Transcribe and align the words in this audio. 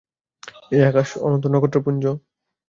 এই 0.71 0.81
আকাশ, 0.89 1.09
অনন্ত 1.19 1.43
নক্ষত্রপুঞ্জ? 1.47 2.03